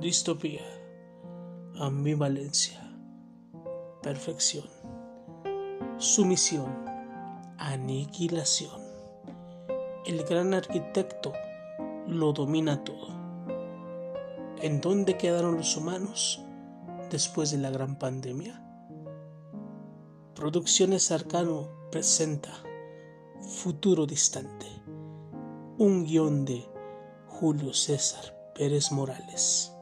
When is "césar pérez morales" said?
27.74-29.72